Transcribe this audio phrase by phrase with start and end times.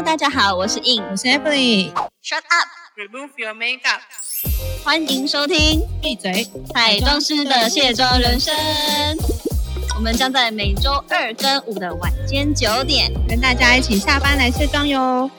[0.00, 1.92] Hello，大家好，我是 In，我是 Emily。
[2.24, 4.00] Shut up，Remove your makeup。
[4.82, 6.48] 欢迎收听闭嘴！
[6.72, 8.54] 彩妆师的卸妆人生。
[9.94, 15.30] 我们将在每周二跟五的晚间九点，跟大家一起下班来卸妆哟。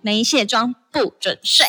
[0.00, 1.66] 没卸妆不准睡。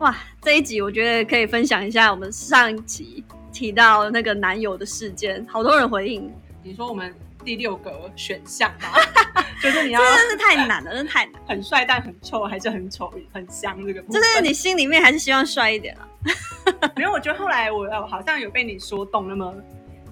[0.00, 6.30] 哇，这一集我觉得可以分享一下我们上一集提到那个男友的事件，好多人回应，
[6.62, 7.14] 你说我们
[7.44, 8.92] 第六个选项吧？
[9.62, 11.34] 就是你要真的是太难了，真的太难。
[11.46, 14.20] 很帅但很臭，还是很丑很香这个部分。
[14.20, 16.08] 就是你心里面还是希望帅一点啊。
[16.96, 19.54] 因为我觉得后来我呃好像有被你说动那么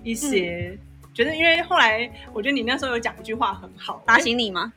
[0.03, 0.79] 一些，
[1.15, 4.73] 觉得因为后来我觉得你那时候有讲一句话很好，打醒你吗？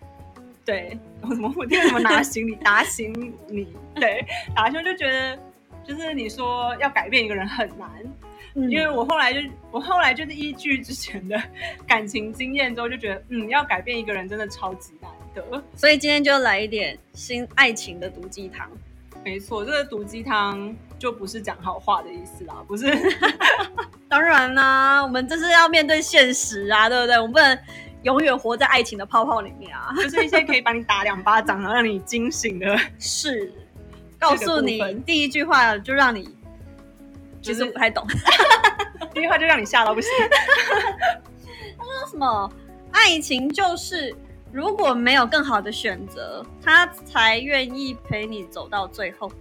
[0.65, 3.13] 对， 我怎么我听什么拿行李打醒
[3.47, 3.67] 你？
[3.95, 5.37] 对，打醒就觉得
[5.87, 7.89] 就是你说要改变一个人很难，
[8.55, 9.39] 嗯因为我后来就
[9.71, 11.41] 我后来就是依据之前的
[11.87, 15.63] 感情经验之后，就觉得嗯，要改变一个人真的超级难得。
[15.75, 18.69] 所以今天就来一点新爱情的毒鸡汤。
[19.23, 22.85] 没错，这个毒鸡汤就不是讲好话的意思啦，不是
[24.07, 27.15] 当然啦、我们这是要面对现实啊，对不对？
[27.17, 27.59] 我们不能
[28.03, 29.91] 永远活在爱情的泡泡里面啊。
[29.97, 32.79] 就是一些可以把你打两巴掌，然后让你惊醒的。
[32.99, 33.51] 是，
[34.29, 36.23] 告诉你第一句话就让你
[37.41, 38.05] 其就是实不太懂。
[39.13, 40.09] 第一句话就让你吓到不行。
[41.77, 42.51] 他说什么？
[42.91, 44.15] 爱情就是
[44.51, 49.31] 如果没有更好的选择，他才愿意陪你走到最后。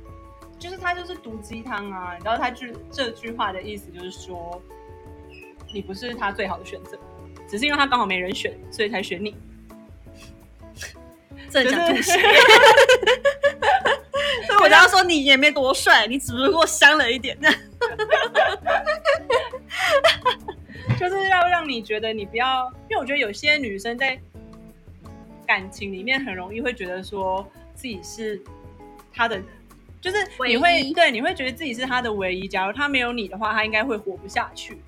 [0.58, 4.60] 就是他就是毒鸡汤啊，然后他句这句话的意思就是说，
[5.72, 6.98] 你不是他最好的选择，
[7.48, 9.36] 只是因为他刚好没人选，所以才选你。
[11.50, 12.02] 这讲吐就
[14.64, 17.36] 我就要说你也没多帅，你只不过香了一点。
[20.98, 24.18] 就是要让你觉得你不要，因为我觉得有些女生在
[25.46, 28.40] 感情里面很容易会觉得说自己是
[29.12, 29.38] 他的，
[30.00, 30.16] 就是
[30.46, 32.48] 你会对你会觉得自己是他的唯一。
[32.48, 34.78] 假如他没有你的话，他应该会活不下去。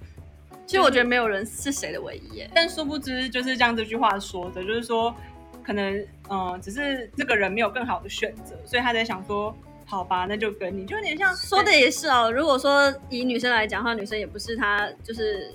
[0.65, 2.51] 其实我觉得没有人是谁的唯一耶。
[2.55, 5.15] 但殊不知就是像这句话说的，就是说
[5.63, 5.95] 可能
[6.29, 9.55] 嗯、呃只是这个人没有更好的选择，所以他在想说，
[9.89, 15.55] 好吧，那就跟你，就有点像说的也是哦，如果说以女生来讲的话，女生也不是她就是，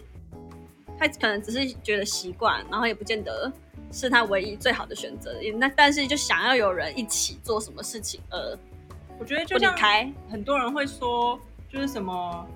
[0.98, 3.52] 她可能只是觉得习惯，然后也不见得
[3.92, 5.42] 是她唯一最好的选择。
[5.44, 8.58] 也那但是就想要有人一起做什么事情，呃，
[9.20, 10.10] 我觉得不就开。
[10.30, 11.38] 很多人会说，
[11.70, 12.48] 就是什么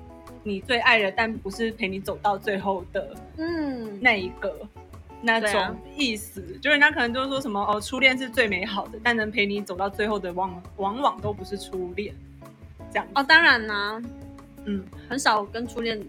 [0.43, 4.57] 你最爱的，但不是陪你走到最后的嗯，那一个。
[5.21, 12.13] 那种意思，就人家可能就是说什么哦，初恋是最美好的，但能陪你走到最后的往往往都不是初恋，
[12.91, 14.01] 这样哦，当然啦、
[14.65, 15.99] 嗯，很少跟初恋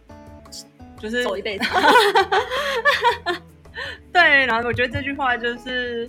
[0.99, 1.65] 就是走一辈子。
[4.12, 6.09] 对，然后我觉得这句话就是，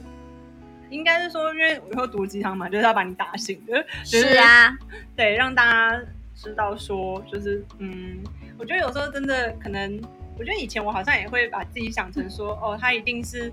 [0.90, 4.78] 应该是说，因为我以后毒鸡汤嘛，就是要把你打醒的，就是是啊，
[5.16, 6.02] 对，让大家
[6.34, 8.24] 知道说，就是嗯，
[8.58, 10.02] 我觉得有时候真的可能，
[10.38, 13.52] 我觉得以前我好像也会把自己想成说，哦，他一定是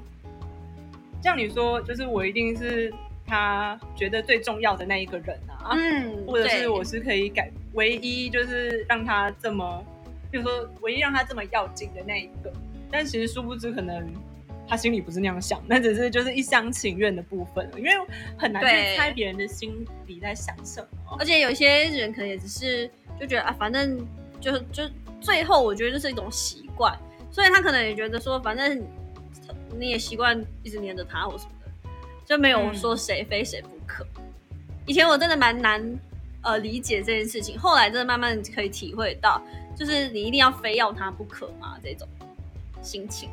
[1.23, 2.93] 像你说，就是我一定是
[3.27, 9.83] 他觉得最重要的那一个人啊，嗯， 或者是我是可以改唯一就是让他这么，
[10.31, 12.53] 比如说唯一让他这么要紧的那一个，
[12.91, 14.07] 但其实殊不知可能
[14.69, 17.91] 他心里不是那样想，那只是就是一厢情愿的部分，因为
[18.37, 21.17] 很难去猜别人的心里在想什么。
[21.19, 24.07] 而且有些人可能也只是就觉得啊，反正
[24.41, 24.83] 就就
[25.21, 26.97] 最后我觉得就是一种习惯，
[27.31, 28.83] 所以他可能也觉得说，反正
[29.79, 31.89] 你也习惯一直黏着他或什么的，
[32.25, 34.07] 就没有嗯说谁非谁不可。
[34.87, 35.99] 以前我真的蛮难
[36.43, 39.41] 呃理解这件事情，后来真的慢慢可以体会到，
[39.77, 42.07] 就是你一定要非要他不可嘛这种
[42.83, 43.31] 心情。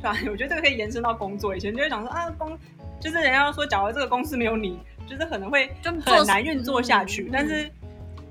[0.00, 1.56] 对啊， 我觉得这个可以延伸到工作。
[1.56, 2.58] 以前就会想说啊，工
[3.00, 7.24] 就是人家说，假如这个公司没有你，就是可能会就很难运作下去。
[7.24, 7.70] 嗯但是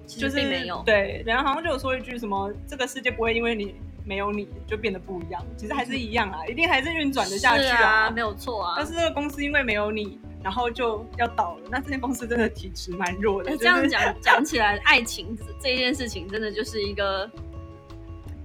[0.06, 3.76] 其就是实并没有，对，然后好像就有说一句什么，这个世界不会因为你
[4.10, 8.84] 没有你就变得不一样，其实还是一样啊，一定还是运转的下去是啊，没有错啊但。
[8.84, 13.52] 是这个公司因为没有你，然后就要倒了，那这间公司真的体质蛮弱的。
[13.52, 17.30] 哎、就是这样讲讲起来，爱情这一件事情真的就是一个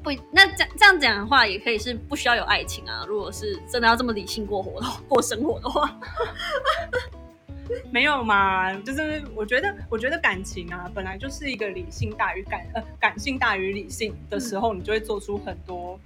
[0.02, 3.06] 不，那这样这样讲的话，也可以是不需要有爱情啊。
[3.08, 5.98] 如果是真的要这么理性过活的过生活的话，
[7.90, 15.98] 没有嘛，就是我觉得，我觉得感情啊，本来就是一个理性大于感呃感性大于理性的时候，你就会做出很多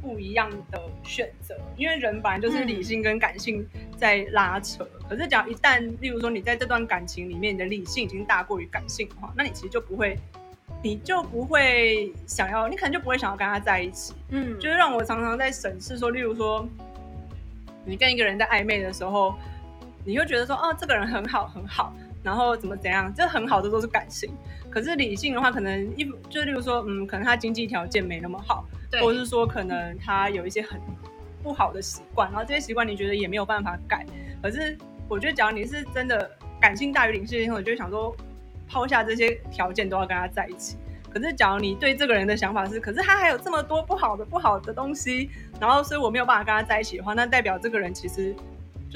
[0.00, 3.66] 不一样的选择，因为人本来就是理性跟感性
[3.96, 4.86] 在拉扯。
[5.08, 10.16] 可是，假如一旦，例如说你在这段感情里面，你的理性已经大过于感性的话，那你其实就不会，
[10.82, 14.14] 你就不会想要，你可能就不会想要跟他在一起。
[14.30, 16.68] 嗯，就是让我常常在审视说，例如说，
[17.84, 19.34] 你跟一个人在暧昧的时候，
[20.06, 21.92] 你会觉得说，哦，这个人很好很好，
[22.22, 24.30] 然后怎么怎样，这很好的都是感性。
[24.70, 28.64] 可是理性的话，可能一就例如说，嗯，可能他经济条件没那么好，
[29.02, 30.80] 或者是说可能他有一些很
[31.42, 34.06] 不好的习惯，然后这些习惯你觉得也没有办法改。
[34.40, 36.30] 可是我觉得，假如你是真的
[36.60, 38.14] 感性大于理性，我就想说，
[38.68, 40.76] 抛下这些条件都要跟他在一起。
[41.10, 48.36] 可是，假如你对这个人的想法是，可是他还有这么多不好的不好的东西，然后所以我没有办法跟他在一起的话，那代表这个人其实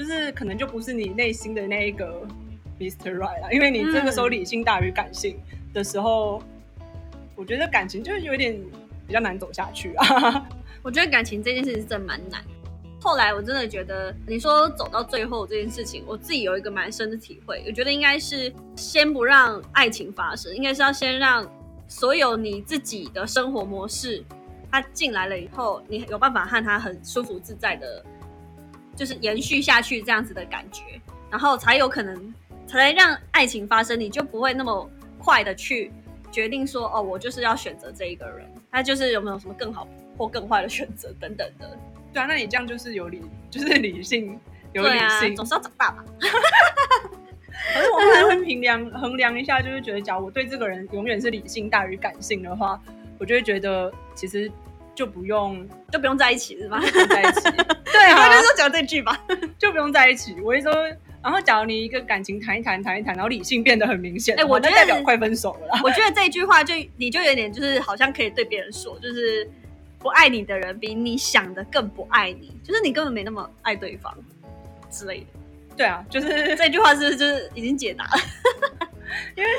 [0.01, 2.25] 就是可能就不是你内心的那一个
[2.79, 3.15] Mr.
[3.15, 5.39] Right 啦，因为你这个时候理性大于感性
[5.75, 6.41] 的时候，
[7.35, 8.59] 我觉得感情就是有点
[9.05, 10.49] 比较难走下去啊。
[10.81, 12.43] 我觉得感情这件事情是真蛮难。
[12.99, 17.63] 后来我真的觉得，你说走到最后这件事情，我自己有一个蛮深的体会。
[17.67, 21.47] 我觉得应该是先不让爱情发生，应该是要先让
[21.87, 24.23] 所有你自己的生活模式，
[24.71, 28.03] 他进来了以后，你有办法和他很舒服自在的，
[29.01, 30.83] 就是延续下去这样子的感觉，
[31.31, 32.31] 然后才有可能
[32.67, 34.87] 才能让爱情发生，你就不会那么
[35.17, 35.91] 快的去
[36.31, 39.87] 决定说，哦，我就是要选择这一个人，他就是有没有什么更好
[40.19, 41.75] 或更坏的选择等等的。
[42.13, 44.39] 对啊，那你这样就是有理，就是理性，
[44.73, 45.35] 有理性。
[45.35, 46.05] 总是要长大吧。
[47.73, 52.79] 可是我可能会衡量衡量一下，就是觉得，假如我对这个人永远是理性大于感性的话，
[53.17, 54.51] 我就会觉得其实
[54.93, 56.79] 就不用就不用在一起是吗？
[56.79, 57.41] 不用在一起。
[57.51, 59.19] 对对啊，就是讲这句吧。
[59.57, 60.35] 就不用在一起。
[60.43, 60.73] 我一说，
[61.23, 65.81] 然后假如你一个感情谈一谈谈一谈，然后理性变得很明显哎我觉得代表快分手了啦。
[65.83, 69.47] 我觉得这一句话就你就有点就是好像可以对别人说，就是
[69.99, 74.15] 不爱你的人比你想的更不爱你，就是你根本没那么爱对方
[74.89, 75.25] 之类的。
[75.77, 78.11] 对啊，就是 这句话是不是就是已经解答了？
[79.35, 79.49] 因为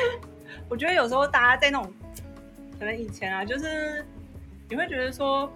[0.69, 1.93] 我觉得有时候大家在那种
[2.79, 4.05] 可能以前啊，就是
[4.69, 5.53] 你会觉得说，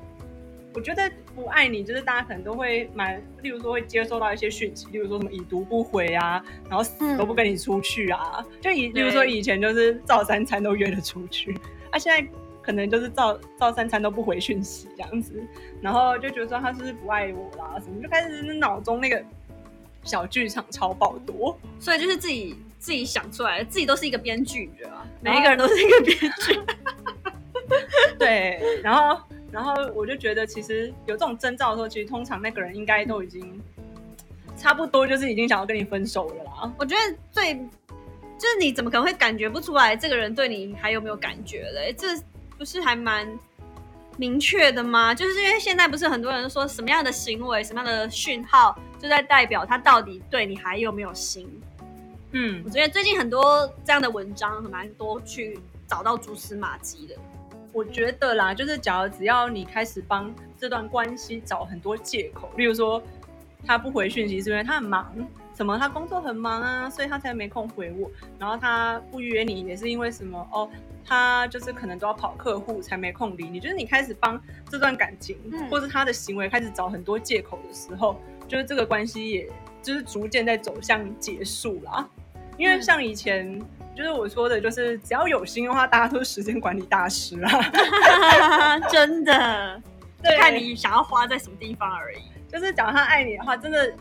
[0.74, 11.58] 我觉得不爱你，就是大家可能都会蛮，例如说会接收到一些讯息，例如说什么已读不回啊，然后死都不跟你出去啊，就以例如说以前就是照三餐都约得出去，
[11.90, 12.28] 啊，现在
[12.62, 15.42] 可能就是照照三餐都不回讯息这样子，
[15.80, 19.24] 然后就觉得说他是不是不爱我啦，什么就开始脑中那个
[20.02, 21.58] 小剧场超爆多。
[21.78, 25.06] 所以就是自己自己想出来的，自己都是一个编剧，你知道吗？
[25.20, 26.60] 每一个人都是一个编剧。
[28.18, 29.20] 对，然后
[29.50, 33.60] 然后我就觉得，其实有这种征兆的时候，其实通常那个人应该都已经
[34.56, 36.72] 差不多，就是已经想要跟你分手了啦。
[36.78, 37.54] 我觉得最
[38.38, 41.94] 就是你怎么可能会感觉不出来这个人对你还有没有感觉嘞？
[41.96, 42.08] 这
[42.58, 43.26] 不是还蛮
[44.18, 45.14] 明确的吗？
[45.14, 51.48] 就是因为现在不是很多人说什么样的行为、什么样的讯号，就在代表他到底对你还有没有心。
[52.32, 57.14] 嗯我，觉得最近很多这样的文章，很蛮多去找到蛛丝马迹的。
[57.76, 63.02] 我觉得啦，就是假如只要你开始帮这段关系找很多借口，例如说
[63.66, 65.14] 他不回讯息是因为他很忙，
[65.54, 68.10] 什么他工作很忙啊，所以他才没空回我。
[68.38, 70.66] 然后他不约你也是因为什么哦，
[71.04, 73.60] 他就是可能都要跑客户才没空理你。
[73.60, 74.40] 就是你开始帮
[74.70, 78.18] 这段感情、嗯或是他的行为开始找很多借口的时候，
[78.48, 79.52] 就是这个关系也
[79.82, 82.08] 就是逐渐在走向结束啦。
[82.56, 83.60] 因为嗯像以前。
[83.96, 87.50] 就是我说的，就是只要有心的话，大家都是时间管理大师啦。
[88.92, 89.82] 真的，
[90.22, 92.18] 就看你想要花在什么地方而已。
[92.46, 93.92] 就是假如他爱你的话，真的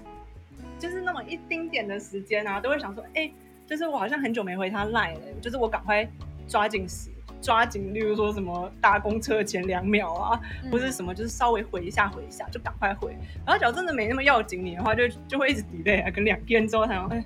[0.77, 3.31] 就是那么一丁点的时间啊，都会想说，哎、
[3.65, 6.05] 就是我好像很久没回他赖了，就是我赶快
[6.47, 7.09] 抓紧时
[7.41, 13.15] 抓紧，例如说什么搭公车前两秒啊，嗯或者什么，就是稍微回一下回一下，就赶快回。
[13.45, 17.23] 然后假如真的没那么要紧你的话，就就会一直 delay 啊，可能两天之后才说，哎、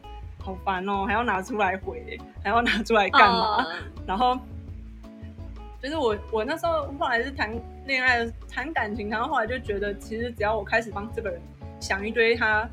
[0.50, 3.58] 好烦哦，还要拿出来回，还要拿出来干嘛？
[3.58, 3.66] 呃
[4.08, 4.38] 然后
[5.82, 7.52] 就是我我那时候后来是谈
[7.86, 11.40] 恋爱谈感情，然后后来就觉得，其实只要我开始帮这个人
[11.80, 12.68] 想一堆他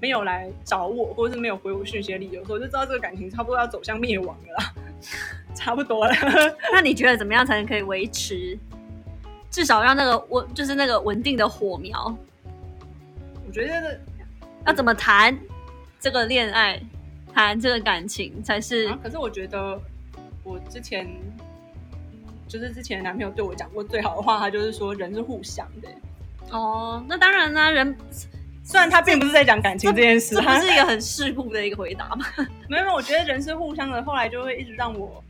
[0.00, 4.72] 没有来找我，或者是没有回我讯息的理由我就知道这个感情差不多要走向灭亡了啦，
[5.54, 6.14] 差不多了。
[6.72, 8.56] 那你觉得怎么样才能可以维持，
[9.50, 12.16] 至少让那个稳，就是那个稳定的火苗？
[13.44, 14.00] 我觉得
[14.64, 15.36] 要怎么谈
[16.02, 16.82] 这个恋爱，
[17.32, 19.80] 谈这个感情才是啊，可是我觉得
[20.42, 21.08] 我之前
[22.48, 25.88] 就是之前男朋友对我讲过最好的话，他就是说人是互相的。
[26.50, 27.04] 哦。
[27.08, 27.96] 那当然啦，人
[28.64, 32.26] 虽然他并不是在讲感情这件事，这 不他是一个很世故的一个回答吗？
[32.68, 34.02] 没有，没有，我觉得人是互相的。
[34.02, 35.22] 后来就会一直让我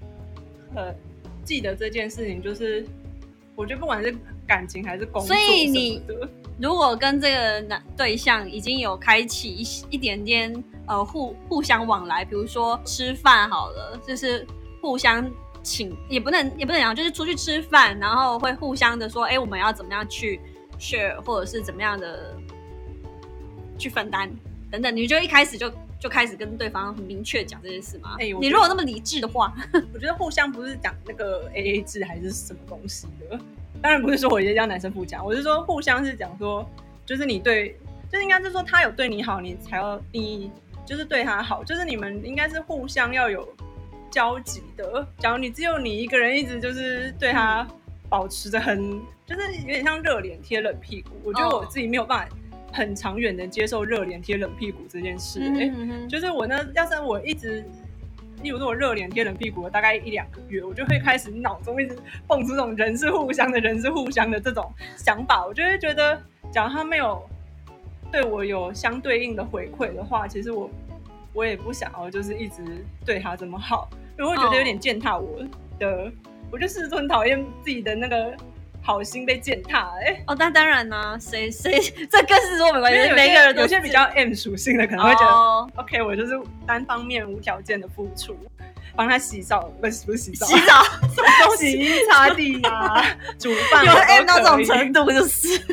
[0.75, 0.91] 呃
[1.45, 2.83] 记得这件事情，就是
[3.55, 4.15] 我觉得不管是
[4.47, 6.27] 感情还是工作所以你的
[6.59, 14.47] 如果跟这个男对象已经有开启一一点点呃互互相往来，比如说吃饭好了，就是
[14.81, 15.29] 互相
[15.63, 20.41] 请，也不能也不能讲，就是出去吃饭，然后会互相的说，哎，我们要怎么样去
[20.79, 22.37] share，或者是怎么样的
[23.79, 24.31] 去分担
[24.71, 28.17] 等等，你就一开始就就开始跟对方很明确讲这件事吗？
[28.21, 29.55] 哎我觉得你如果那么理智的话，
[29.95, 33.39] 我觉得互相不是讲那个 A A 制还是什么东西的，
[33.83, 36.65] 当然不是说我一定要男生付钱，我是说互相是讲说，
[37.05, 37.77] 就是你对，
[38.11, 40.51] 就是应该是说他有对你好，你才要你
[40.87, 43.47] 就是对他好，就是你们应该是互相要有
[44.11, 45.07] 交集的。
[45.19, 47.67] 假如你只有你一个人一直就是对他
[48.09, 52.37] 保持着很，就是有点像热脸贴冷屁股，我觉得我哦自己没有办法
[52.73, 57.65] 很长远的接受热脸贴冷屁股这件事、哎就是我呢，要是我一直，
[58.43, 61.97] 例如说我热脸贴冷屁股了大概一两个月，我就会开始脑中一直
[62.27, 66.21] 蹦出这种人是互相的，人是互相的这种想法，我就会觉得，
[66.51, 67.23] 假如他没有
[68.11, 70.71] 对我有相对应的回馈的话，其实我
[71.33, 72.63] 我也不想要就是一直
[73.05, 75.43] 对他这么好，因为我会觉得有点践踏我
[75.79, 76.13] 的，
[76.51, 78.37] 我就是很讨厌自己的那个
[78.83, 80.23] 好心被践踏、哎。
[80.27, 88.37] 哦，那当然啦、谁 谁这更是说没关系，每个人有些比较 M 属性的可能会觉得、哦 OK，我就是单方面无条件的付出，
[88.97, 90.83] 帮他洗澡，不是不是洗澡，洗澡
[91.57, 93.05] 洗衣、擦地啊，
[93.39, 95.61] 煮饭，有 M 到这种程度就是。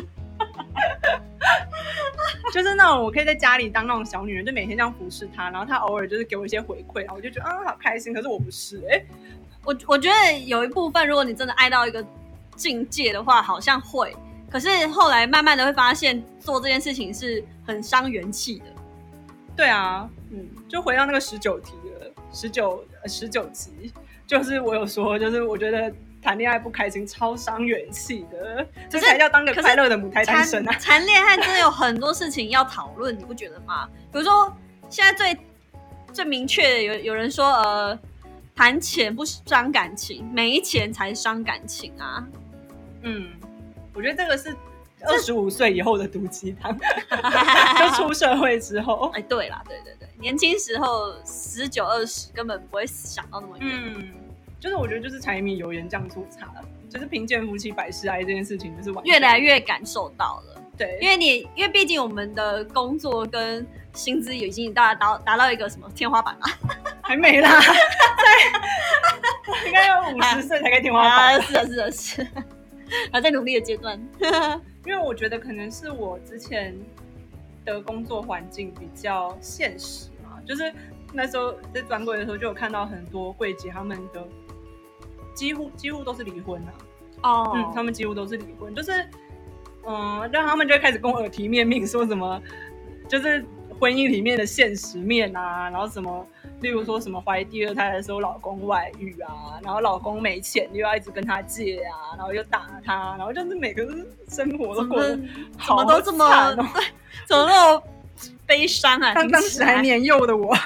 [2.52, 8.12] 就是那种我可以在家里当那种小女人，就每天这样服侍他，然后他偶尔就是给我一些回馈，然后我就觉得啊好开心。
[8.12, 9.00] 可是我不是哎、
[9.64, 12.04] 我我觉得有一部分，如果你真的爱到一个
[12.60, 14.14] 境界的话，好像会。
[14.50, 18.64] 可是后来慢慢的会发现，做这件事情是很伤元气的。
[19.56, 23.92] 对啊，嗯，就回到那个十九题了，十九十九集，
[24.26, 25.90] 就是我有说，就是我觉得
[26.20, 30.72] 谈恋爱不开心超伤元气的，这是才叫当个快乐的母胎单谈身啊。
[30.72, 33.88] 谈恋爱真的有很多事情要讨论，你不觉得吗？
[34.12, 34.52] 比如说
[34.88, 35.40] 现在最
[36.12, 37.98] 最明确的有有人说，呃，
[38.56, 42.26] 谈钱不伤感情，没钱才伤感情啊。
[43.02, 43.30] 嗯，
[43.94, 44.54] 我觉得这个是
[45.02, 46.76] 二十五岁以后的毒鸡汤，
[47.78, 49.10] 就出社会之后。
[49.14, 53.68] 哎，对啦，对对对，年轻时候十九二十根本不会想到那么远。
[53.72, 54.08] 嗯，
[54.58, 56.48] 就是我觉得就是柴米油盐酱醋茶，
[56.88, 66.40] 就是贫贱夫妻百事哀这件事情，就是完越来越感受到了，对，因为你因为毕竟我们的工作跟薪资已经达达达到一个什么天花板了
[67.02, 71.40] 还没啦，对应该要五十岁才可以天花板 啊！
[71.40, 72.30] 是的，是的，是的，
[73.12, 74.00] 还在努力的阶段。
[74.86, 76.74] 因为我觉得可能是我之前
[77.64, 80.72] 的工作环境比较现实嘛，就是
[81.12, 84.26] 那时候在专柜的时候就有看到很多柜姐他们的
[85.34, 86.72] 几乎几乎都是离婚啊，
[87.22, 88.90] 哦嗯，他们几乎都是离婚，就是
[89.86, 92.42] 嗯，让他们就会开始跟我耳提面命说什么，
[93.06, 93.44] 就是
[93.78, 96.26] 婚姻里面的现实面啊，然后什么。
[96.60, 106.56] 例如说什么怀第二胎的时候，老公外遇啊，然后老公没钱又要一直跟他借啊，然后又打他，然后就是每个人生活都过得怎好么都这么
[107.26, 107.82] 怎么那么
[108.46, 109.14] 悲伤啊？
[109.14, 110.56] 当时还年幼的我，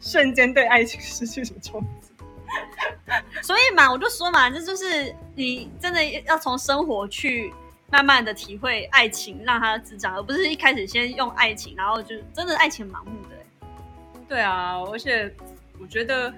[0.00, 1.84] 瞬间对爱情失去什么憧憬。
[3.42, 7.52] 所以嘛，我就说嘛，这就是你真的要从生活去
[7.90, 13.36] 慢慢的体会爱情，让它滋长，而不是一开始先用爱情，然后就真的爱情盲目的、
[14.30, 15.28] 对啊，而且
[15.80, 16.32] 我觉得，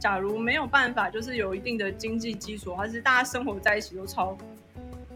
[0.00, 4.38] 假如没有办法，就是有一定的经济基础，还是大家生活在一起都超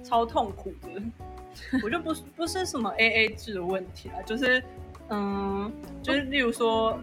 [0.05, 1.02] 超痛苦的。
[1.83, 4.62] 我就不不是什么 A A 制的问题啊，就是
[5.09, 6.99] 嗯，就是例如说，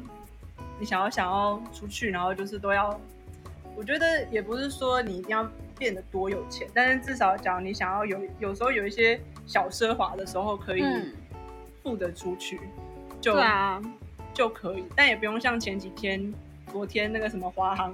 [0.80, 2.96] 你想要想要出去，然后就是都要，
[3.76, 5.50] 我觉得也不是说你一定要
[5.80, 11.12] 变得多有钱，但是至少假如你想要有有时候有一些小奢华的时候，可以嗯
[11.82, 12.60] 付得出去，
[13.20, 13.82] 就对啊，
[14.34, 16.34] 就可以，但也不用像前几天、
[16.72, 17.94] 昨天那个什么华航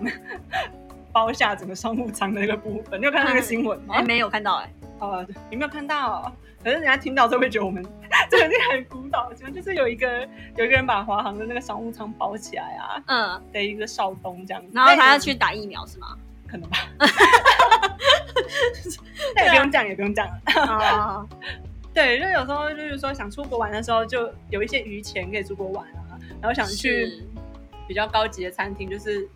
[1.12, 4.04] 包下整个商务舱的那个部分，你有看到那个新闻吗哎、？
[4.04, 6.32] 没有看到哎、哦，你没有看到？
[6.64, 7.86] 可是人家听到就会觉得我们
[8.30, 10.28] 这个很古早，就是有一个
[10.58, 16.18] 有一个人把华航的那个商务舱包起来啊，嗯，的一个少东这样子，然后他要去打疫苗是吗？
[16.48, 16.78] 可能吧，
[19.36, 20.28] 但也不用讲，也不用讲。
[20.56, 21.26] 啊，
[21.94, 26.05] 对，就有时候就是说想出国玩的时候，就有一些余钱可以出国玩啊，
[26.46, 27.24] 然后想去
[27.88, 29.28] 比较高级的餐厅，就是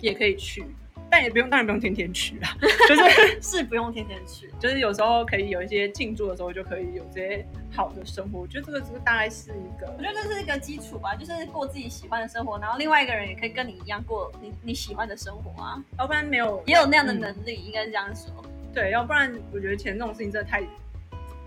[0.00, 0.64] 也可以去，
[1.10, 2.56] 但也不用，当然不用天天去啦，
[2.88, 8.40] 就是是不用天天去，就是有时候可以有一些庆祝的时候，就可以有这些好的生活。
[8.40, 17.20] 我觉得这个这个大概是一个我觉得这是一个基础吧，就是过自己喜欢的生活，然后另外一个人也可以跟你一样过你你喜欢的生活啊，要不然没有也有那样的嗯。
[17.20, 18.42] 能力，应该是这样说。
[18.72, 20.62] 对，要不然我觉得钱这种事情真的太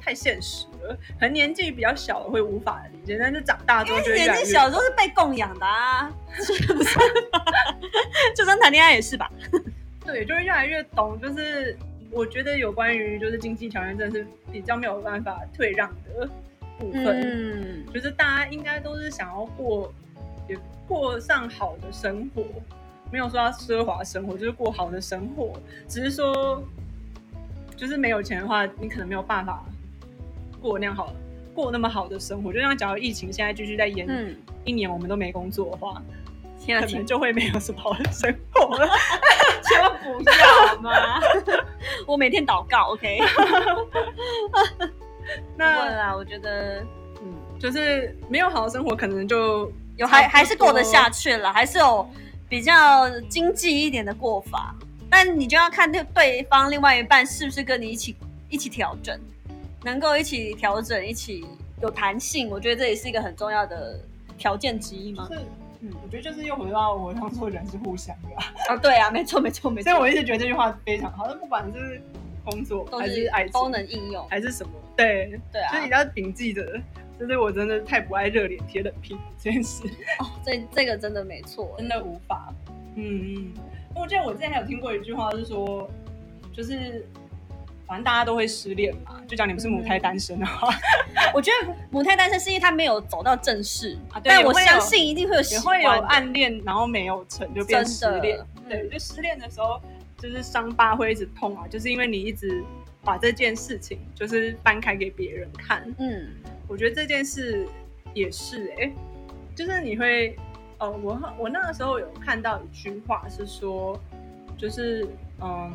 [0.08, 6.98] 太现实了，可能年纪比较小的会无法理解，但是长大之后就会越年来越纪小时候是被供养的啊，是不是？
[8.34, 9.30] 就算谈恋爱也是吧？
[10.06, 11.78] 对，就是越来越懂，就是
[12.10, 16.26] 我觉得有关于就是经济条件真的是比较没有办法退让的
[16.80, 17.22] 部分。
[17.22, 19.94] 嗯，就是大家应该都是想要过，
[20.48, 22.46] 也过上好的生活，
[23.12, 25.60] 没有说要奢华生活，就是过好的生活。
[25.90, 26.64] 只是说，
[27.76, 29.66] 就是没有钱的话，你可能没有办法
[30.68, 31.14] 过那样好，
[31.54, 32.52] 过那么好的生活。
[32.52, 36.02] 就像假如疫情现在继续在延嗯，一年，我们都没工作的话，
[36.60, 38.90] 天啊，请可能就会没有什么好的生活了。
[39.64, 41.22] 千万不要好吗？
[42.06, 43.20] 我每天祷告，OK。
[44.68, 44.86] 不
[45.56, 46.82] 那会啦，我觉得
[47.22, 51.30] 嗯，就是没有好的生活，可能就有还还是过得下去。
[51.30, 52.06] 去了，还是有
[52.50, 54.76] 比较经济一点的过法。
[55.10, 58.14] 但你就要看对对方另外一半是不是跟你一起
[58.50, 59.18] 一起调整，
[59.84, 61.46] 能够一起调整，一起
[61.82, 62.50] 有弹性。
[62.50, 64.00] 我觉得这也是一个很重要的
[64.38, 65.28] 条件之一嘛。
[65.32, 65.40] 是，
[65.82, 68.54] 嗯，我觉得就是又回到我当初人是互相的啊。
[68.70, 69.92] 啊，对啊，没错，没错，没错。
[69.92, 72.02] 所以我一直觉得这句话非常好，那不管是
[72.44, 74.28] 工作都还是爱情，都能应用。
[74.30, 76.66] 还是什么，对，对啊所以你要谨记着，
[77.20, 79.84] 就是我真的太不爱热脸贴冷屁股这件事，
[80.20, 81.76] 哦，这这个真的没错。
[81.78, 82.54] 真的无法。
[82.96, 83.54] 嗯嗯，
[83.96, 85.88] 我记得我之前还有听过一句话，是说，
[86.52, 87.06] 就是
[87.88, 90.68] 反正大家都会失恋嘛，就讲你们是母胎单身的话，
[91.34, 98.38] 我觉得母胎单身是因为他没有走到正式，啊对但我相信一定会有喜也会有欢的暗恋，然后没有成就变失真的恋。
[98.40, 99.82] 嗯对，就失恋的时候，
[100.18, 102.62] 就是伤疤会一直痛啊，就是因为你一直
[103.02, 105.82] 把这件事情就是搬开给别人看。
[105.98, 106.28] 嗯
[106.68, 107.66] 我觉得这件事
[108.14, 108.92] 也是哎、
[109.56, 110.36] 就是你会，
[110.80, 113.98] 呃，我我那个时候有看到一句话是说，
[114.58, 115.08] 就是
[115.42, 115.72] 嗯，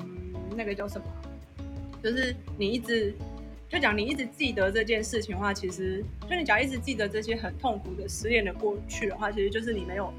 [0.55, 1.32] 那个叫什么啊？
[2.03, 3.15] 就是你一直
[3.69, 10.13] 就讲你一直记得这件事情的话，其实就你只要一直记得这些很痛苦的失恋的过去的话，其实就是你没有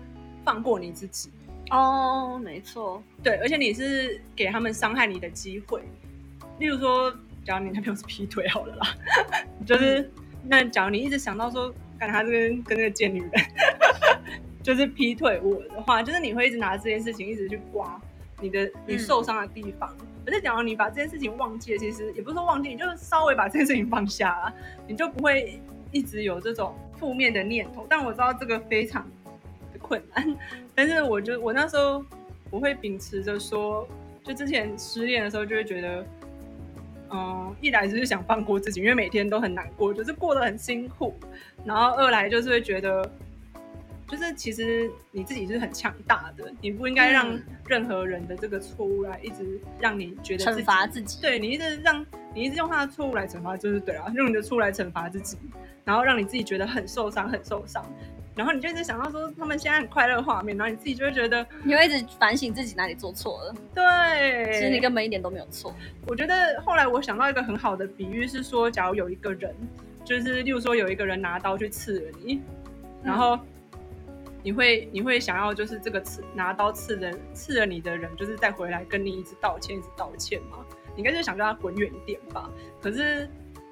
[0.43, 1.29] 放过你自己。
[1.69, 5.81] 哦，没错，对，而且你是给他们伤害你的机会。
[6.59, 7.11] 例如说，
[7.45, 8.87] 假如你男朋友是劈腿好了啦，
[9.65, 10.11] 就是
[10.45, 13.31] 那假如你一直想到说，看他这边跟那个贱女人
[14.61, 17.99] 就是劈腿我的话，就是你会一直拿这件事情一直去刮
[18.41, 19.95] 你的你受伤的地方。
[20.25, 24.53] 可是假如你把这件事情忘记了，其实也不是说忘记，你就稍微把这件事情放下啊，
[24.87, 25.59] 你就不会
[25.91, 27.85] 一直有这种负面的念头。
[27.89, 29.05] 但我知道这个非常
[29.73, 30.37] 的困难，
[30.73, 32.03] 但是我就我那时候
[32.49, 33.87] 我会秉持着说，
[34.23, 36.05] 就之前失恋的时候就会觉得，
[37.09, 41.13] 嗯，一来就是想放过自己，因为每天都很难过，就是过得很辛苦；
[41.65, 43.11] 然后二来就是会觉得，
[44.09, 51.19] 就是其实你自己是很强大的，你不应该让嗯任何人的这个错误来一直让你觉得自惩罚自己。
[51.21, 55.37] 对你一直让你一直用他的错误来惩罚，就是对啊，用你的错误来惩罚自己，
[55.83, 57.83] 然后让你自己觉得很受伤，很受伤。
[58.35, 65.71] 然后你就一直想到说他们现在很快乐的画面，然后你自己就会觉得，你会一直反省自己哪里做错了，对，其实你根本一点都没有错。
[66.07, 69.55] 我觉得后来我想到一个很好的比喻是说，假如有一个人，
[70.03, 72.41] 就是例如说有一个人拿刀去刺了你，
[73.03, 73.39] 然后
[74.43, 80.57] 你会你会想要就是这个刺拿刀刺人刺了你的人，就是再回来跟你一直道歉，一直道歉吗？
[80.95, 82.49] 你应该就想叫他滚远一点吧。
[82.81, 83.27] 可是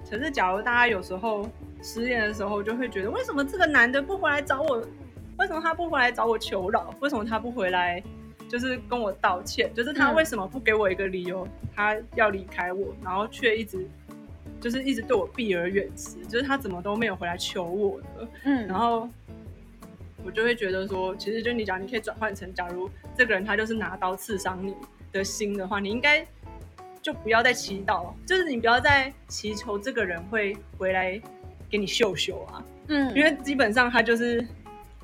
[0.09, 1.47] 可是假如大家有时候
[1.83, 4.81] 失恋的时候，就会觉得为什么这个男的不回来找我？
[5.37, 6.93] 为什么他不回来找我求饶？
[6.99, 8.01] 为什么他不回来？
[8.47, 13.87] 就是跟我道歉，就是他嗯为什么不给我一个理由，他要离开我，然后却一直
[14.59, 19.07] 就是一直对我避而远之，就是他怎么都没有回来求我的，嗯，然后
[20.25, 24.73] 我就会觉得说，其实就你讲，你可以转换成，假如这个人他就是拿刀刺伤你
[25.11, 26.25] 的心的话，你应该
[27.01, 31.19] 就不要再祈祷，就是你不要再祈求这个人会回来
[31.69, 34.45] 给你秀秀啊，嗯，因为基本上他就是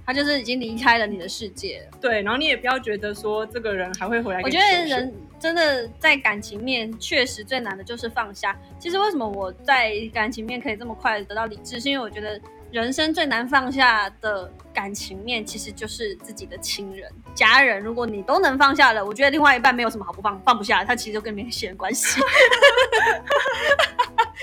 [0.05, 1.97] 他就是已经离开了你的世界了。
[1.99, 4.95] 对，然后你也不要觉得说这个人还会回来我觉给你秀秀。
[4.95, 8.57] 得人真的在感情面确实最难的就是放下。
[8.79, 12.39] 其实为什么我在感情面可以这么快得到理智，是因为我觉得
[12.71, 17.81] 人生最难放下的感情面其实就是自己的亲人、家人。
[17.81, 22.19] 如果你都能放下了，我觉得另外一半没有什么好不放放不下，他其实就跟你没血缘关系。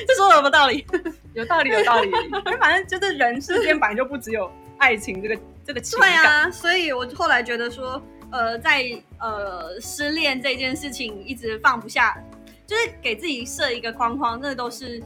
[0.09, 0.87] 这说的有没有道理？
[1.35, 2.11] 有道理，有道理。
[2.59, 6.25] 反正就是人世间本来就不只有爱情这个这个情对感。
[6.25, 8.85] 啊，所以我后来觉得说，呃，在
[9.21, 12.17] 呃失恋这件事情一直放不下，
[12.67, 15.03] 就是给自己设一个框框，那都是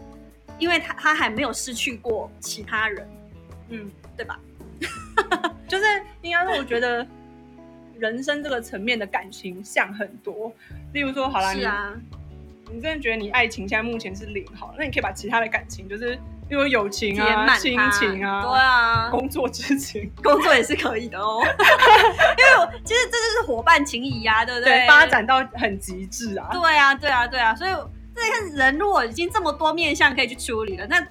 [0.59, 3.09] 因为他他还没有失去过其他人，
[3.71, 4.39] 嗯，对吧？
[5.69, 5.85] 就是
[6.23, 7.07] 应该说，我觉得
[7.99, 10.53] 人生这个层面的感情像很多。
[10.93, 11.93] 例如说，好了，是啊，
[12.69, 16.11] 你你真的觉得你爱情现在目前是零好，那你可以把其他的感情，就是
[16.49, 26.49] 例如友情啊、亲情啊、对啊，工作之情， 工作也是可以的哦， 因为我其实这就是伙伴情谊呀、对不对，发展到很极致啊。
[26.53, 27.73] 对啊，对啊，对啊，所以
[28.21, 31.07] 这看人如果已经这么多面向可以去处理了，那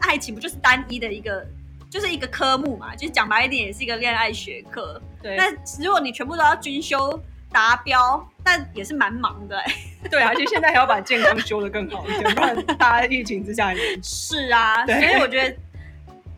[0.00, 1.44] 爱情不就是单一的一个，
[1.90, 2.94] 就是一个科目嘛？
[2.94, 5.00] 就是讲白一点，也是一个恋爱学科。
[5.22, 5.50] 对，那
[5.82, 9.74] 如果你全部都要均修达标，那也是蛮忙的、欸。
[10.08, 15.56] 对啊，而且现在还要把健康修得更好一点，不然大家疫情之下也是啊，所以我觉得，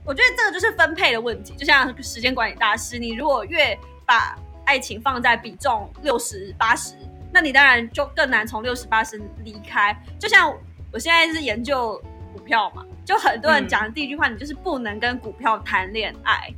[0.07, 1.53] 我觉得这个就是分配的问题。
[1.59, 6.95] 就像时间管理大师，你如果越把爱情放在比重六十八十，
[7.39, 9.97] 那你当然就更难从六十八十离开。
[10.19, 10.53] 就像
[10.93, 11.97] 我现在是研究
[12.33, 16.53] 股票嘛，就很多人嗯讲的第一句话，你就是不能跟股票谈恋爱。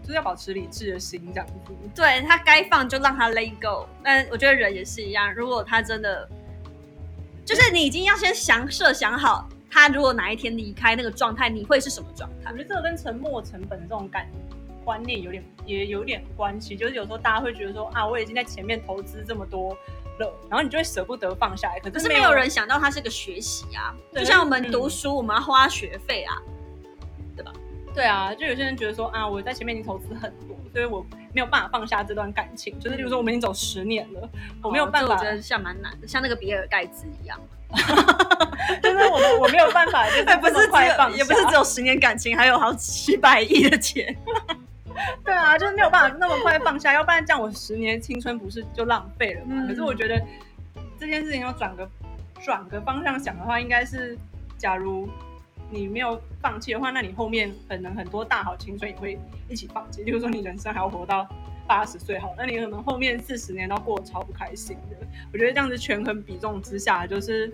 [0.00, 1.54] 就是要保持理智的心这样子。
[1.92, 3.88] 对他该放就让他 let go。
[4.00, 6.28] 但我觉得人也是一样，如果他真的，
[7.44, 12.56] 就是你已经要先想设想好，他如果哪一天离开那个状态，你会是什么状态我？
[12.56, 14.28] 觉得这个跟沉没成本这种感
[14.84, 19.76] 观念有点也有点关系，就是有时候大家会觉得说啊，我已经在前面投资这么多
[20.18, 26.36] 了，然后你就会舍不得放下来，可是没可是没有人想到它是个学习啊，就像我们嗯读书，我们要花学费啊。
[27.34, 27.52] 对吧？
[27.94, 32.78] 对啊，就有些人觉得说啊，我在前面已经投资很多，所以我没有办法放下这段感情。
[32.78, 34.28] 就是比如说我们已经走十年了，
[34.62, 37.40] 我没有办法我觉，得像蛮难的，像那个比尔盖茨一样，
[38.82, 44.14] 就是我我没有办法， 就是这么快放下，也不是只有十年感情，还有好几百亿的钱。
[45.24, 49.66] 对啊，就是没有办法那么快放下，要不然这样我十年青春不是就浪费了嘛？
[49.66, 50.20] 可是我觉得
[50.98, 51.88] 这件事情要转个
[52.40, 54.16] 转个方向想的话，应该是
[54.56, 55.08] 假如
[55.70, 60.02] 你没有放弃的话，那你后面可能很多大好青春也会一起放弃。
[60.02, 61.28] 例如说你人生还要活到
[61.66, 64.96] 八十岁好，那你可能后面四十年都过得超不开心的。
[65.32, 67.52] 我觉得这样子权衡比重之下，就是。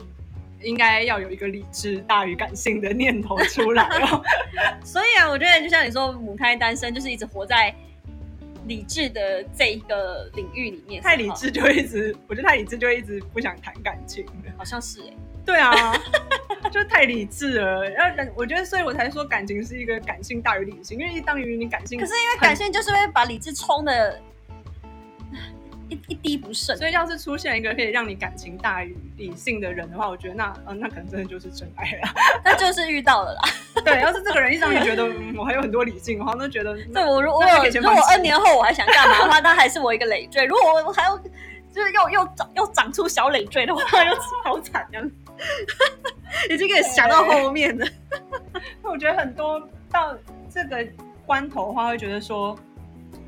[0.62, 4.22] 应该要有一个理智大于感性的念头出来哦。
[4.84, 7.74] 所以啊，我觉得就像你说，母胎单身就是一直活在
[8.66, 14.32] 理智的这一个领域里面，太理智就会一直，我觉得太理智就会一直不想谈感情了。
[14.56, 15.12] 好像是哎、
[15.46, 15.72] 对啊，
[16.70, 17.88] 就太理智了。
[17.90, 24.20] 然后感，我觉得，所以我才说感情是一个感性大于理性，因为一当于你感性，可是因为感性就是会把理智冲的
[25.88, 26.76] 一一滴不剩。
[26.76, 32.08] 所以要是出现一个可以让你感情大于理性的人的话，我觉得那，嗯、那可能真的就是真爱了。
[32.44, 33.40] 那就是遇到了啦。
[33.84, 40.44] 对，要是这个人一让你觉得、嗯、我还有很多理性的话，那觉得对我如果如果 N 年后我还想干嘛的话，那还是我一个累赘。
[40.44, 45.10] 如果我我还要就是又又长又长出小累赘的话，又好惨这样。
[46.50, 47.86] 已经可以想到后面了。
[48.82, 50.16] 我觉得很多到
[50.52, 50.84] 这个
[51.24, 52.58] 关头的话，会觉得说，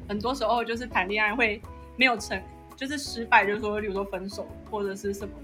[0.09, 1.63] 很多时候就是谈恋爱会
[2.01, 2.43] 没有成，
[2.75, 5.35] 就是失败，就是说，比如说分手或者是什么，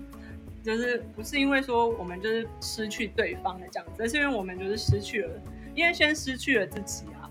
[0.65, 5.31] 就是不是因为说我们就是失去对方的这样子，而是因为我们就是失去了，
[5.75, 7.29] 因为先失去了自己啊，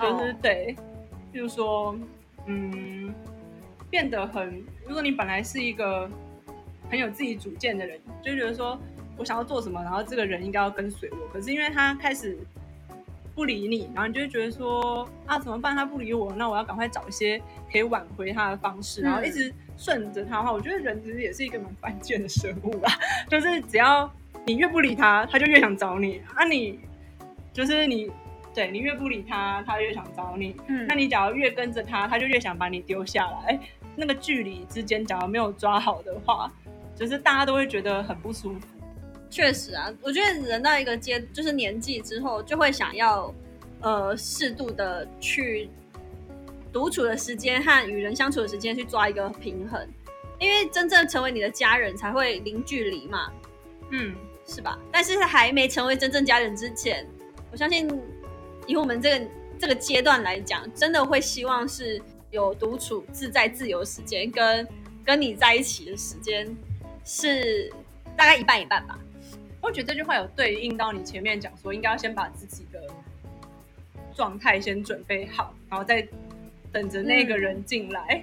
[0.00, 0.74] 就是、哦对，
[1.30, 1.94] 比如说，
[2.46, 3.14] 嗯，
[3.90, 6.10] 变得很，如果你本来是一个
[6.88, 8.80] 很有自己主见的人，就觉得说
[9.18, 11.18] 我想要做什么，然后这个人应该要跟随我。
[11.30, 12.38] 可是因为他开始
[13.34, 15.74] 不理你，然后你就会觉得说啊怎么办？
[15.74, 22.92] 他不理我，那我要赶快找一些可以挽回他的方式，嗯然后一直顺着他的话，我觉得人其实也是一个蛮犯贱的生物啦。
[23.28, 24.10] 就是只要
[24.46, 26.78] 你越不理他，他就越想找你啊你
[27.52, 28.10] 就是你。
[28.54, 30.54] 对你越不理他，他越想找你。
[30.68, 33.58] 嗯那你假如越跟着他，他就越想把你丢下来。
[33.96, 36.48] 那个距离之间，假如没有抓好的话，
[36.94, 38.68] 就是大家都会觉得很不舒服。
[39.34, 43.34] 确实啊，我觉得人到一个阶就是年纪之后，就会想要
[43.80, 45.68] 呃适度的去
[46.72, 49.84] 独处的时间和与人相处的时间去抓一个平衡，
[50.38, 53.32] 因为真正成为你的家人才会零距离嘛，
[53.90, 54.14] 嗯，
[54.46, 54.78] 是吧？
[54.92, 57.04] 但是还没成为真正家人之前，
[57.50, 57.90] 我相信
[58.68, 59.26] 以我们这个
[59.58, 64.68] 这个阶段来讲，真的会希望是有独处、自在、自由时间，跟
[65.04, 66.56] 跟你在一起的时间
[67.04, 67.68] 是
[68.16, 68.96] 大概一半一半吧。
[69.64, 72.78] 我觉得这句话有对应到你前面讲说，应该要先把自己的
[74.14, 76.06] 状态先准备好，然后再
[76.70, 78.22] 等着那个人进来。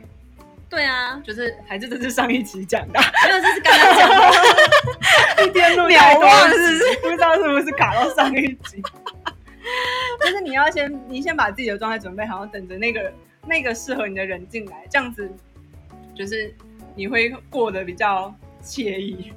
[0.69, 4.15] 对啊，就是还是这是上一集讲的，没有这是刚刚讲的，
[5.43, 6.99] 一天录太多了，是不是？
[7.01, 8.81] 不知道是不是卡到上一集。
[10.21, 13.11] 就是你要先，你先把自己的状态准备好，然后等着那个
[13.47, 15.29] 那个适合你的人进来，这样子
[16.15, 16.53] 就是
[16.95, 19.33] 你会过得比较惬意。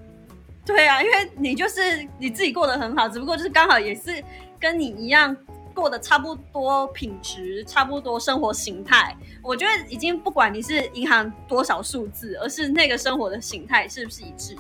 [0.66, 4.22] 对啊，因为你就是你自己过得很好，只不过就是刚好也是
[4.58, 5.36] 跟你一样
[5.74, 9.14] 过得差不多品质、差不多生活形态。
[9.42, 14.56] 我觉得已经不管你是银行多少数字，而是那个生活的形态是不是一致。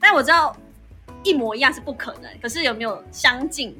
[0.00, 0.56] 但我知道
[1.22, 3.76] 一模一样是不可能，可是有没有相近？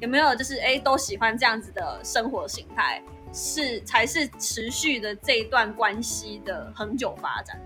[0.00, 7.60] 有没有就是哎都喜欢这样子的生活形态，是才是持续的这一段关系的恒久发展。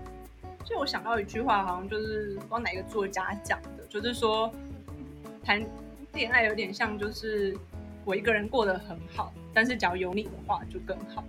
[0.65, 4.51] 就我想到一句话，好像就是不知道哪个作家讲的，就是说
[5.43, 5.63] 谈
[6.13, 7.55] 恋爱有点像就是
[8.05, 11.23] 我一个人过得很好，但是只要有你的话就更好，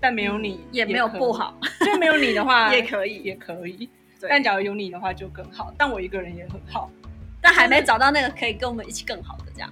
[0.00, 3.88] 但没有你嗯也没有不，好，就没有你的话 也可以也可以。
[4.26, 6.90] 但假如有你的话就更好，但我一个人也很好，
[7.40, 9.70] 但还没找到那个可以跟我们一起更好的这样。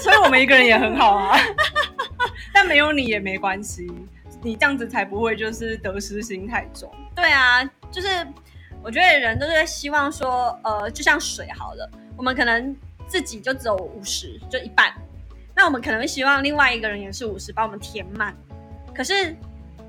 [0.00, 1.36] 所以我们一个人也很好啊。
[2.54, 3.90] 但没有你也没关系，
[4.42, 6.92] 你这样子才不会就是得失心太重。
[7.14, 8.08] 对啊，就是
[8.82, 14.92] 我觉得人都是希望说，呃，就像水好了，我们可能自己就只有五十，就一半，
[15.54, 18.34] 那我们可能会希望另外一个人也是五十，把我们填满。
[18.94, 19.34] 可是，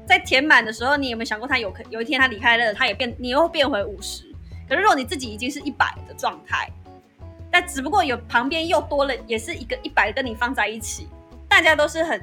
[0.05, 4.23] 在填满的时候，你有没有想过，他有可有一天他离开了，他也变，你又变回五十。
[4.67, 6.69] 可是如果你自己已经是一百的状态，
[7.51, 11.07] 但只不过有旁边又多了，也是一个一百跟你放在一起，
[11.47, 12.21] 大家都是很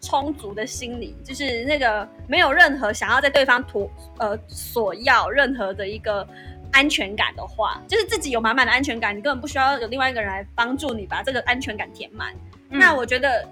[0.00, 6.26] 充足的心理，就是那个没有任何想要在对方图呃索要任何的一个
[6.72, 12.34] 安全感的话，就是自己有满满的安全感，你根本不需要有另外一个人来帮助你把这个安全感填满。
[12.68, 13.46] 那我觉得，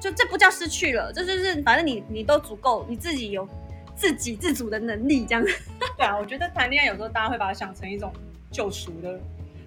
[0.00, 3.48] 就这不叫失去了，这就是反正你你都足够，你自己有
[3.94, 5.54] 自给自足的能力，这样子。
[5.96, 8.12] 对啊，我觉得谈恋爱有时候大家会把它想成一种
[8.50, 9.20] 救赎的，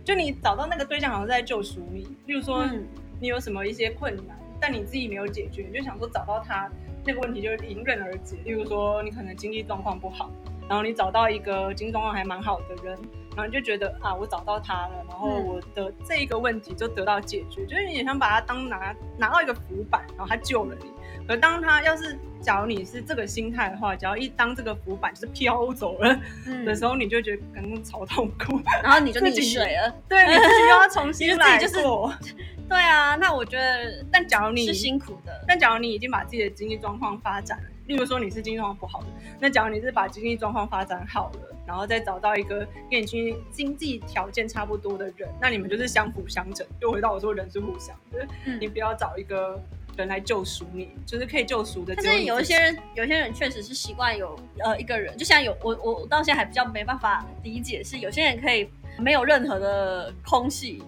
[0.04, 2.08] 就你找到那个对象好像在救赎你。
[2.26, 2.86] 例如说，嗯
[3.18, 6.68] 你有什么一些困难，但你自己没有解决，你就想说找到他
[7.06, 8.36] 那个问题就迎刃而解。
[8.44, 10.32] 例如说，你可能经济状况不好，
[10.68, 12.98] 然后你找到一个经济状况还蛮好的人，
[13.36, 20.92] 然后就觉得啊，我找到他了，然后嗯我的这一个问题就得到解决，就是有点像把他当拿拿到一个浮板，然后他救了你。
[21.28, 29.92] 可当他要是假如你是这个心态的话，只要一当这个浮板就是飘走了嗯的时候，你就觉得感觉超痛苦，然后你就溺水了。
[30.08, 32.14] 对你自己又要重新 来就自己就是过。
[32.70, 35.44] 对啊，那我觉得但假如你是辛苦的。
[35.48, 39.08] 但假如你已经把自己的经济状况发展了，例如说你是经济状况不好的，
[39.40, 46.66] 那假如你是把经济状况发展好了，然后再找到一个跟你经济经济条件差不多的人，那你们就是相辅相成。
[46.80, 49.62] 就回到我说人是互相的，嗯你不要找一个
[49.98, 51.94] 人来救赎你，就是可以救赎的。
[51.96, 58.70] 但是有一些人，有些人确实是习惯有呃一个人，就像有我我我到现在还比较没办法理解，是有些人可以
[59.00, 60.84] 没有任何的空隙，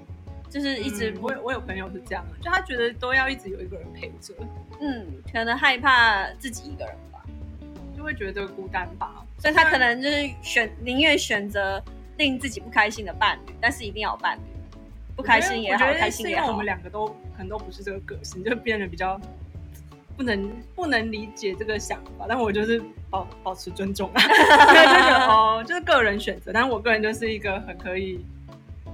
[0.50, 1.18] 就是一直嗯。
[1.22, 4.34] 我有我有朋友是这样的，就他觉得都要一直有一个人陪着，
[4.80, 7.22] 嗯，可能害怕自己一个人吧，
[7.96, 9.24] 就会觉得孤单吧。
[9.40, 11.84] 所以他可能就是选宁愿选择
[12.18, 14.42] 令自己不开心的伴侣，但是一定要有伴侣，
[15.16, 19.20] 不开心也好开心也好因为我们，两个都可能都不是这个个性，就变得比较
[20.16, 22.82] 不能不能理解这个想法，但我就是
[23.12, 28.26] 保保持尊重啊，对 就觉得哦，就是个人选择，但是我个人就是一个很可以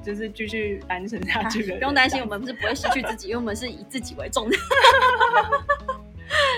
[0.04, 4.58] 就是继续单身下去的人，不用担心，我们是不会失去自己，因为我们是以自己为重的。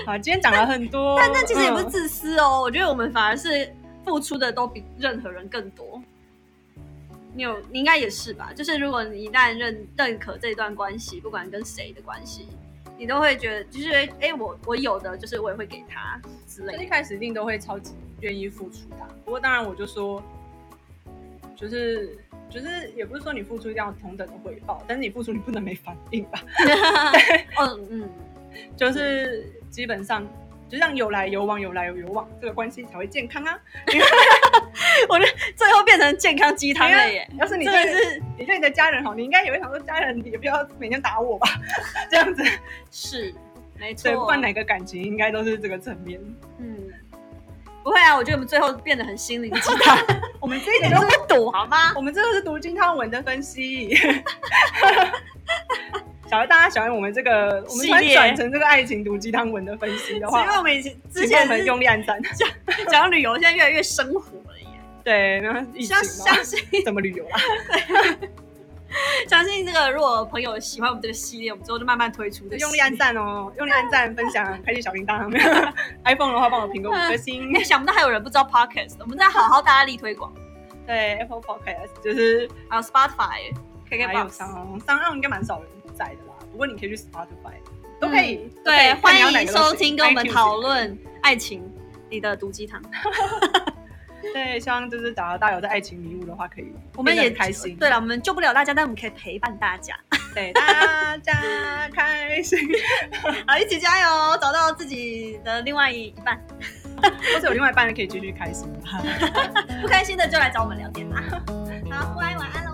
[0.04, 3.72] 好，今天讲了很多，但那其实也不是嗯自私哦，我觉得我们反而是
[4.04, 6.02] 付出的都比任何人更多。
[7.34, 8.52] 你有，你应该也是吧？
[8.54, 12.48] 就是如果你一旦认认可这段关系，不管跟谁的关系，
[12.96, 16.82] 你都会觉得，就是哎、诶我我有的，就是我也会给他之类的。
[16.82, 19.08] 一开始一定都会超级愿意付出的啊。
[19.24, 20.22] 不过当然，我就说，
[21.54, 22.16] 就是
[22.50, 26.42] 就是也不是说你付出一定要同等的回报，但是你付出你不能没反应吧？
[27.60, 28.10] 嗯， 嗯，
[28.76, 30.26] 就是基本上
[30.68, 33.58] 就像有来有往，有来有往，这个关系才会健康啊。
[35.08, 37.28] 我觉得最后变成健康鸡汤了耶。
[37.38, 41.48] 要是你真对的是你对你的家人好，你应该也会想说，家人也不要每天打我吧，
[42.10, 42.42] 这样子。
[42.90, 43.32] 是
[43.78, 46.18] 没错，对，不管哪个感情，应该都是这个层面。
[46.58, 46.88] 嗯，
[47.86, 49.96] 不会啊，我觉得我们最后变得很心灵鸡汤，
[50.42, 51.92] 我们这一一点点都都不赌好吗？
[51.94, 53.96] 我们这个是读金汤文的分析。
[56.28, 62.20] 假如大家喜欢我们这个，我们突然转成这个爱情毒鸡汤文的分析的话因为，我们以前之请帮我们前很用力按赞。
[62.34, 62.48] 讲
[62.90, 64.66] 讲旅游，现在越来越生活了耶。
[65.04, 67.38] 对，然后相相信怎么旅游啦？
[69.28, 72.56] 相信这个，如果朋友喜欢我们这个系列，我们之后就慢慢推出的。
[72.58, 72.96] 用力按！
[72.96, 75.30] 赞哦，用力按赞、分享、开启小铃铛。
[76.04, 77.52] iPhone 的话，帮我评个五颗星。
[77.56, 80.32] 哎，想不到还有人不知道 Podcast，我们在好好大力推广。
[80.86, 87.54] 对，Apple Podcast 就是还有 Spotify、还有 KKBox，商商岸应该蛮少人在的啦，不过你可以去 Spotify
[88.00, 88.48] 都可以。
[88.64, 91.62] 对，欢迎收听，跟我们讨论爱情，
[92.08, 92.80] 你的毒鸡汤。
[94.32, 97.76] 对，希望就是找到大家有在爱情迷雾的话，可以我们也开心。
[97.76, 99.94] 对了，我们救不了大家，但我们可以陪伴大家，
[100.34, 102.58] 对，大家开心。
[103.46, 106.40] 好，一起加油，找到自己的另外一半。
[106.96, 108.66] 或者有另外一半可以继续开心。
[109.82, 111.22] 不开心的就来找我们聊天吧。
[111.90, 112.65] 好，拜拜，晚安